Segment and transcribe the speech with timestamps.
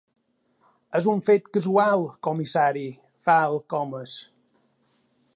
[0.99, 4.17] És un fet casual, comissari —fa el Comas—.